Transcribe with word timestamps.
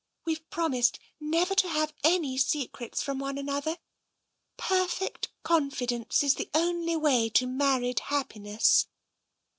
We've 0.25 0.49
promised 0.49 0.97
never 1.19 1.53
to 1.53 1.67
have 1.69 1.93
any 2.03 2.35
secrets 2.35 3.03
from 3.03 3.19
one 3.19 3.37
another. 3.37 3.77
Perfect 4.57 5.29
confidence 5.43 6.23
is 6.23 6.33
the 6.33 6.49
only 6.55 6.95
way 6.95 7.29
to 7.29 7.45
married 7.45 7.97
happi 8.09 8.41
ness." 8.41 8.87